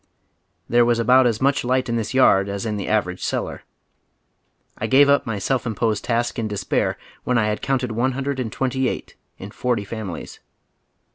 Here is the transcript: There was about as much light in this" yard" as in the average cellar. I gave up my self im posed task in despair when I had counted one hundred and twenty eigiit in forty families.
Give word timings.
There 0.67 0.83
was 0.83 0.97
about 0.97 1.27
as 1.27 1.39
much 1.41 1.63
light 1.63 1.87
in 1.87 1.95
this" 1.95 2.11
yard" 2.15 2.49
as 2.49 2.65
in 2.65 2.75
the 2.75 2.87
average 2.87 3.23
cellar. 3.23 3.61
I 4.75 4.87
gave 4.87 5.09
up 5.09 5.27
my 5.27 5.37
self 5.37 5.63
im 5.67 5.75
posed 5.75 6.05
task 6.05 6.39
in 6.39 6.47
despair 6.47 6.97
when 7.23 7.37
I 7.37 7.45
had 7.45 7.61
counted 7.61 7.91
one 7.91 8.13
hundred 8.13 8.39
and 8.39 8.51
twenty 8.51 8.85
eigiit 8.85 9.13
in 9.37 9.51
forty 9.51 9.83
families. 9.85 10.39